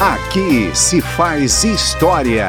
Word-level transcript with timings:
Aqui 0.00 0.70
se 0.74 1.02
faz 1.02 1.62
história. 1.62 2.48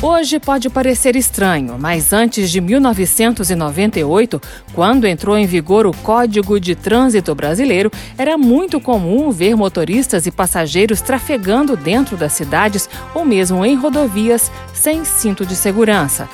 Hoje 0.00 0.40
pode 0.40 0.70
parecer 0.70 1.14
estranho, 1.14 1.76
mas 1.78 2.14
antes 2.14 2.50
de 2.50 2.58
1998, 2.58 4.40
quando 4.72 5.06
entrou 5.06 5.36
em 5.36 5.44
vigor 5.44 5.86
o 5.86 5.94
Código 5.98 6.58
de 6.58 6.74
Trânsito 6.74 7.34
Brasileiro, 7.34 7.90
era 8.16 8.38
muito 8.38 8.80
comum 8.80 9.30
ver 9.30 9.54
motoristas 9.54 10.26
e 10.26 10.30
passageiros 10.30 11.02
trafegando 11.02 11.76
dentro 11.76 12.16
das 12.16 12.32
cidades 12.32 12.88
ou 13.14 13.22
mesmo 13.22 13.62
em 13.62 13.76
rodovias 13.76 14.50
sem 14.72 15.04
cinto 15.04 15.44
de 15.44 15.54
segurança 15.54 16.26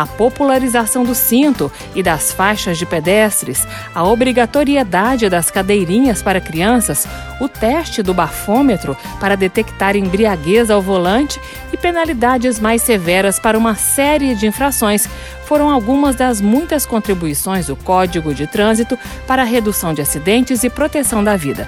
a 0.00 0.06
popularização 0.06 1.02
do 1.02 1.12
cinto 1.12 1.72
e 1.92 2.04
das 2.04 2.30
faixas 2.30 2.78
de 2.78 2.86
pedestres, 2.86 3.66
a 3.92 4.04
obrigatoriedade 4.04 5.28
das 5.28 5.50
cadeirinhas 5.50 6.22
para 6.22 6.40
crianças, 6.40 7.06
o 7.40 7.48
teste 7.48 8.00
do 8.00 8.14
bafômetro 8.14 8.96
para 9.18 9.36
detectar 9.36 9.96
embriaguez 9.96 10.70
ao 10.70 10.80
volante 10.80 11.40
e 11.72 11.76
penalidades 11.76 12.60
mais 12.60 12.82
severas 12.82 13.40
para 13.40 13.58
uma 13.58 13.74
série 13.74 14.36
de 14.36 14.46
infrações 14.46 15.08
foram 15.44 15.68
algumas 15.68 16.14
das 16.14 16.40
muitas 16.40 16.86
contribuições 16.86 17.66
do 17.66 17.74
Código 17.74 18.32
de 18.32 18.46
Trânsito 18.46 18.96
para 19.26 19.42
a 19.42 19.46
redução 19.46 19.92
de 19.92 20.00
acidentes 20.00 20.62
e 20.62 20.70
proteção 20.70 21.24
da 21.24 21.36
vida. 21.36 21.66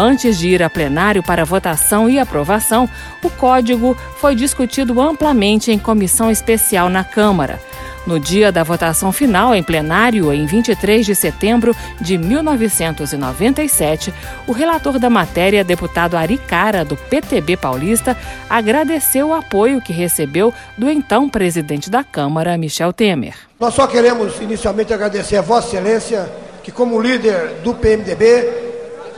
Antes 0.00 0.38
de 0.38 0.50
ir 0.50 0.62
a 0.62 0.70
plenário 0.70 1.24
para 1.24 1.44
votação 1.44 2.08
e 2.08 2.20
aprovação, 2.20 2.88
o 3.20 3.28
código 3.28 3.96
foi 4.18 4.36
discutido 4.36 5.00
amplamente 5.00 5.72
em 5.72 5.78
comissão 5.78 6.30
especial 6.30 6.88
na 6.88 7.02
Câmara. 7.02 7.58
No 8.06 8.20
dia 8.20 8.52
da 8.52 8.62
votação 8.62 9.10
final 9.10 9.52
em 9.56 9.62
plenário, 9.62 10.32
em 10.32 10.46
23 10.46 11.04
de 11.04 11.16
setembro 11.16 11.74
de 12.00 12.16
1997, 12.16 14.14
o 14.46 14.52
relator 14.52 15.00
da 15.00 15.10
matéria, 15.10 15.64
deputado 15.64 16.16
Ari 16.16 16.38
Cara, 16.38 16.84
do 16.84 16.96
PTB 16.96 17.56
paulista, 17.56 18.16
agradeceu 18.48 19.30
o 19.30 19.34
apoio 19.34 19.82
que 19.82 19.92
recebeu 19.92 20.54
do 20.76 20.88
então 20.88 21.28
presidente 21.28 21.90
da 21.90 22.04
Câmara, 22.04 22.56
Michel 22.56 22.92
Temer. 22.92 23.34
Nós 23.58 23.74
só 23.74 23.84
queremos 23.88 24.40
inicialmente 24.40 24.94
agradecer 24.94 25.38
a 25.38 25.42
Vossa 25.42 25.76
Excelência, 25.76 26.30
que, 26.62 26.70
como 26.70 27.00
líder 27.00 27.56
do 27.64 27.74
PMDB, 27.74 28.67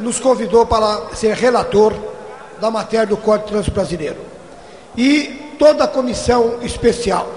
nos 0.01 0.19
convidou 0.19 0.67
para 0.67 1.15
ser 1.15 1.35
relator 1.35 1.95
da 2.61 2.71
matéria 2.71 3.07
do 3.07 3.17
Código 3.17 3.47
de 3.47 3.53
Trânsito 3.53 3.75
Brasileiro. 3.75 4.19
E 4.97 5.55
toda 5.59 5.85
a 5.85 5.89
comissão 5.89 6.59
especial, 6.63 7.31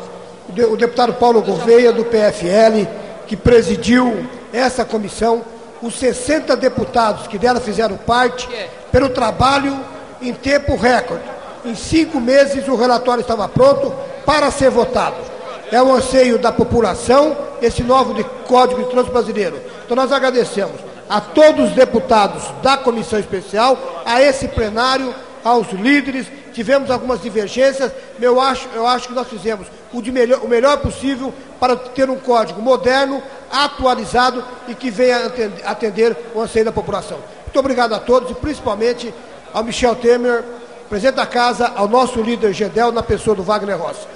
o 0.49 0.75
deputado 0.75 1.13
Paulo 1.13 1.41
Gouveia, 1.41 1.91
do 1.91 2.05
PFL, 2.05 2.87
que 3.27 3.35
presidiu 3.35 4.27
essa 4.51 4.83
comissão, 4.83 5.41
os 5.81 5.95
60 5.95 6.55
deputados 6.55 7.27
que 7.27 7.37
dela 7.37 7.59
fizeram 7.59 7.97
parte, 7.97 8.47
pelo 8.91 9.09
trabalho 9.09 9.79
em 10.21 10.33
tempo 10.33 10.75
recorde. 10.75 11.23
Em 11.65 11.75
cinco 11.75 12.19
meses 12.19 12.67
o 12.67 12.75
relatório 12.75 13.21
estava 13.21 13.47
pronto 13.47 13.93
para 14.25 14.51
ser 14.51 14.69
votado. 14.69 15.15
É 15.71 15.81
o 15.81 15.93
anseio 15.93 16.37
da 16.37 16.51
população 16.51 17.35
esse 17.61 17.81
novo 17.83 18.13
Código 18.45 18.83
de 18.83 18.89
Trânsito 18.89 19.13
Brasileiro. 19.13 19.59
Então 19.85 19.95
nós 19.95 20.11
agradecemos 20.11 20.92
a 21.13 21.21
todos 21.21 21.69
os 21.69 21.75
deputados 21.75 22.41
da 22.63 22.75
comissão 22.75 23.19
especial, 23.19 23.77
a 24.03 24.19
esse 24.19 24.47
plenário, 24.47 25.13
aos 25.43 25.71
líderes. 25.71 26.25
Tivemos 26.51 26.89
algumas 26.89 27.21
divergências, 27.21 27.91
eu 28.19 28.41
acho, 28.41 28.67
eu 28.73 28.87
acho 28.87 29.09
que 29.09 29.13
nós 29.13 29.27
fizemos 29.27 29.67
o, 29.93 30.01
melhor, 30.11 30.39
o 30.41 30.47
melhor 30.47 30.77
possível 30.77 31.31
para 31.59 31.75
ter 31.75 32.09
um 32.09 32.15
código 32.15 32.59
moderno, 32.59 33.21
atualizado 33.51 34.43
e 34.67 34.73
que 34.73 34.89
venha 34.89 35.31
atender 35.63 36.17
o 36.33 36.41
anseio 36.41 36.65
da 36.65 36.71
população. 36.71 37.19
Muito 37.43 37.59
obrigado 37.59 37.93
a 37.93 37.99
todos 37.99 38.31
e 38.31 38.33
principalmente 38.33 39.13
ao 39.53 39.63
Michel 39.63 39.95
Temer, 39.95 40.43
presidente 40.89 41.17
da 41.17 41.27
casa, 41.27 41.71
ao 41.75 41.87
nosso 41.87 42.23
líder 42.23 42.53
Gedel, 42.53 42.91
na 42.91 43.03
pessoa 43.03 43.35
do 43.35 43.43
Wagner 43.43 43.77
Rossi. 43.77 44.07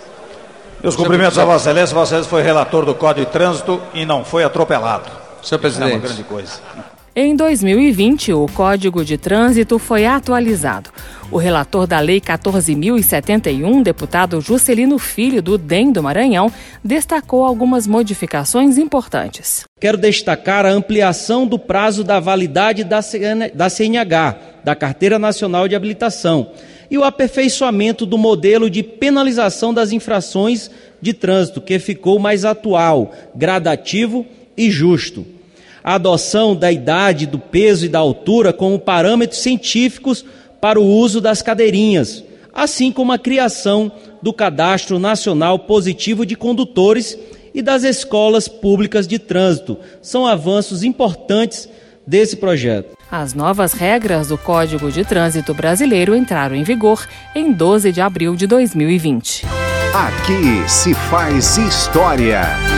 Meus 0.82 0.96
cumprimentos 0.96 1.38
a 1.38 1.46
Vossa 1.46 1.70
Excelência. 1.70 1.94
Vossa 1.94 2.08
Excelência 2.08 2.30
foi 2.32 2.42
relator 2.42 2.86
do 2.86 2.96
Código 2.96 3.28
de 3.28 3.32
Trânsito 3.32 3.80
e 3.94 4.04
não 4.04 4.26
foi 4.26 4.44
atropelado. 4.44 5.28
Senhor 5.48 5.60
presidente. 5.60 5.92
É 5.92 5.96
uma 5.96 6.02
grande 6.02 6.24
coisa. 6.24 6.60
Em 7.20 7.36
2020, 7.36 8.32
o 8.34 8.46
Código 8.46 9.04
de 9.04 9.18
Trânsito 9.18 9.80
foi 9.80 10.06
atualizado. 10.06 10.92
O 11.32 11.38
relator 11.38 11.88
da 11.88 12.00
Lei 12.00 12.22
14.071, 12.22 13.82
deputado 13.82 14.40
Juscelino 14.40 15.00
Filho, 15.00 15.42
do 15.42 15.58
DEM 15.58 15.92
do 15.92 16.04
Maranhão, 16.04 16.52
destacou 16.84 17.44
algumas 17.44 17.88
modificações 17.88 18.78
importantes. 18.78 19.64
Quero 19.82 19.98
destacar 19.98 20.64
a 20.64 20.70
ampliação 20.70 21.48
do 21.48 21.58
prazo 21.58 22.04
da 22.04 22.20
validade 22.20 22.84
da 22.84 23.02
CNH, 23.02 24.38
da 24.64 24.76
Carteira 24.76 25.18
Nacional 25.18 25.68
de 25.68 25.76
Habilitação, 25.76 26.52
e 26.88 27.00
o 27.00 27.04
aperfeiçoamento 27.04 28.06
do 28.06 28.20
modelo 28.20 28.70
de 28.70 28.84
penalização 28.84 29.74
das 29.74 29.92
infrações 29.92 30.70
de 31.02 31.16
trânsito, 31.16 31.62
que 31.62 31.80
ficou 31.80 32.20
mais 32.20 32.46
atual, 32.46 33.12
gradativo 33.34 34.24
e 34.56 34.70
justo 34.70 35.26
a 35.88 35.96
adoção 35.96 36.54
da 36.54 36.70
idade, 36.70 37.26
do 37.26 37.40
peso 37.40 37.86
e 37.86 37.88
da 37.88 37.98
altura 37.98 38.52
como 38.52 38.78
parâmetros 38.78 39.40
científicos 39.40 40.26
para 40.60 40.78
o 40.78 40.86
uso 40.86 41.22
das 41.22 41.42
cadeirinhas, 41.42 42.26
assim 42.54 42.92
como 42.92 43.14
a 43.14 43.18
criação 43.18 43.90
do 44.22 44.34
Cadastro 44.34 45.00
Nacional 45.00 45.60
Positivo 45.60 46.26
de 46.26 46.36
Condutores 46.36 47.18
e 47.54 47.62
das 47.62 47.86
escolas 47.86 48.50
públicas 48.50 49.08
de 49.08 49.18
trânsito. 49.18 49.78
São 50.02 50.28
avanços 50.28 50.84
importantes 50.84 51.70
desse 52.06 52.36
projeto. 52.36 52.98
As 53.10 53.34
novas 53.34 53.72
regras 53.72 54.28
do 54.28 54.38
Código 54.38 54.92
de 54.92 55.06
Trânsito 55.06 55.54
Brasileiro 55.54 56.14
entraram 56.14 56.58
em 56.58 56.64
vigor 56.64 57.08
em 57.34 57.54
12 57.54 57.94
de 57.94 58.02
abril 58.02 58.36
de 58.36 58.46
2020. 58.46 59.46
Aqui 59.94 60.70
se 60.70 60.94
faz 60.94 61.56
história. 61.56 62.77